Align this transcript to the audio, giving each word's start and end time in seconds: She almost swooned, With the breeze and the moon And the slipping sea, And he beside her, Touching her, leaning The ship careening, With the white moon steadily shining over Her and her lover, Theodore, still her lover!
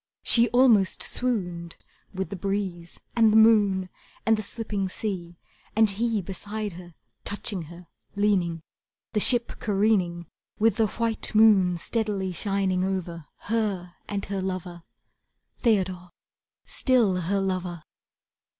She 0.23 0.49
almost 0.49 1.03
swooned, 1.03 1.77
With 2.11 2.31
the 2.31 2.35
breeze 2.35 2.99
and 3.15 3.31
the 3.31 3.37
moon 3.37 3.87
And 4.25 4.35
the 4.35 4.41
slipping 4.41 4.89
sea, 4.89 5.37
And 5.75 5.91
he 5.91 6.23
beside 6.23 6.73
her, 6.73 6.95
Touching 7.23 7.61
her, 7.69 7.85
leaning 8.15 8.61
The 9.13 9.19
ship 9.19 9.59
careening, 9.59 10.25
With 10.57 10.77
the 10.77 10.87
white 10.87 11.35
moon 11.35 11.77
steadily 11.77 12.31
shining 12.31 12.83
over 12.83 13.27
Her 13.41 13.93
and 14.09 14.25
her 14.25 14.41
lover, 14.41 14.81
Theodore, 15.61 16.09
still 16.65 17.17
her 17.21 17.39
lover! 17.39 17.83